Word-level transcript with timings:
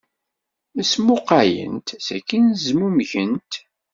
Mmesmuqqalent, 0.71 1.87
sakkin 2.05 2.45
zmumgent. 2.63 3.51